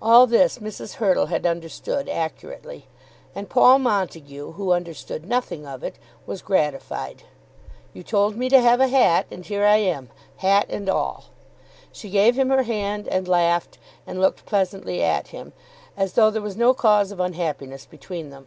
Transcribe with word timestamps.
All 0.00 0.26
this 0.26 0.56
Mrs. 0.56 0.94
Hurtle 0.94 1.26
had 1.26 1.44
understood 1.44 2.08
accurately; 2.08 2.86
and 3.34 3.50
Paul 3.50 3.78
Montague, 3.78 4.52
who 4.52 4.72
understood 4.72 5.28
nothing 5.28 5.66
of 5.66 5.84
it, 5.84 5.96
was 6.24 6.40
gratified. 6.40 7.24
"You 7.92 8.02
told 8.02 8.36
me 8.36 8.48
to 8.48 8.58
have 8.58 8.80
a 8.80 8.88
hat, 8.88 9.26
and 9.30 9.44
here 9.44 9.66
I 9.66 9.76
am, 9.76 10.08
hat 10.38 10.64
and 10.70 10.88
all." 10.88 11.26
She 11.92 12.08
gave 12.08 12.38
him 12.38 12.48
her 12.48 12.62
hand, 12.62 13.06
and 13.08 13.28
laughed, 13.28 13.76
and 14.06 14.18
looked 14.18 14.46
pleasantly 14.46 15.02
at 15.04 15.28
him, 15.28 15.52
as 15.94 16.14
though 16.14 16.30
there 16.30 16.40
was 16.40 16.56
no 16.56 16.72
cause 16.72 17.12
of 17.12 17.20
unhappiness 17.20 17.84
between 17.84 18.30
them. 18.30 18.46